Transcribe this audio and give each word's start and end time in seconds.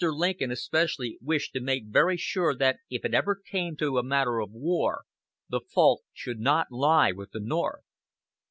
Lincoln 0.09 0.49
especially 0.49 1.19
wished 1.21 1.53
to 1.53 1.61
make 1.61 1.83
very 1.85 2.17
sure 2.17 2.55
that 2.55 2.79
if 2.89 3.05
it 3.05 3.13
ever 3.13 3.35
came 3.35 3.75
to 3.75 3.99
a 3.99 4.03
matter 4.03 4.39
of 4.39 4.49
war, 4.51 5.03
the 5.47 5.59
fault 5.61 6.01
should 6.11 6.39
not 6.39 6.71
lie 6.71 7.11
with 7.11 7.29
the 7.33 7.39
North. 7.39 7.83